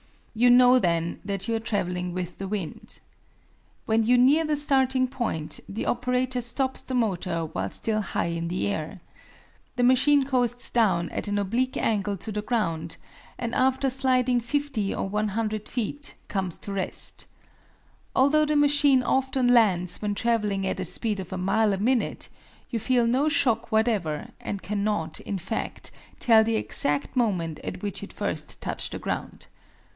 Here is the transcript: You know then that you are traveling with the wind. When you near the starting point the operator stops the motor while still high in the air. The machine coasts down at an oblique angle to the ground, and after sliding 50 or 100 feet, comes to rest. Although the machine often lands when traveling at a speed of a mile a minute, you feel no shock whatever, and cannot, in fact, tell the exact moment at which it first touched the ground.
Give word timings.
You 0.33 0.49
know 0.49 0.79
then 0.79 1.19
that 1.25 1.47
you 1.47 1.53
are 1.55 1.59
traveling 1.59 2.11
with 2.13 2.39
the 2.39 2.47
wind. 2.47 2.99
When 3.85 4.03
you 4.03 4.17
near 4.17 4.45
the 4.45 4.55
starting 4.55 5.07
point 5.07 5.59
the 5.69 5.85
operator 5.85 6.41
stops 6.41 6.81
the 6.81 6.95
motor 6.95 7.45
while 7.45 7.69
still 7.69 8.01
high 8.01 8.27
in 8.27 8.47
the 8.47 8.65
air. 8.67 9.01
The 9.75 9.83
machine 9.83 10.23
coasts 10.23 10.71
down 10.71 11.09
at 11.09 11.27
an 11.27 11.37
oblique 11.37 11.77
angle 11.77 12.17
to 12.17 12.31
the 12.31 12.41
ground, 12.41 12.95
and 13.37 13.53
after 13.53 13.91
sliding 13.91 14.39
50 14.39 14.95
or 14.95 15.07
100 15.07 15.69
feet, 15.69 16.15
comes 16.29 16.57
to 16.59 16.71
rest. 16.73 17.27
Although 18.15 18.45
the 18.45 18.55
machine 18.55 19.03
often 19.03 19.49
lands 19.53 20.01
when 20.01 20.15
traveling 20.15 20.65
at 20.65 20.79
a 20.79 20.85
speed 20.85 21.19
of 21.19 21.31
a 21.33 21.37
mile 21.37 21.73
a 21.73 21.77
minute, 21.77 22.29
you 22.71 22.79
feel 22.79 23.05
no 23.05 23.27
shock 23.29 23.71
whatever, 23.71 24.31
and 24.39 24.63
cannot, 24.63 25.19
in 25.19 25.37
fact, 25.37 25.91
tell 26.19 26.43
the 26.43 26.55
exact 26.55 27.15
moment 27.15 27.59
at 27.63 27.83
which 27.83 28.01
it 28.01 28.13
first 28.13 28.61
touched 28.61 28.93
the 28.93 28.97
ground. 28.99 29.45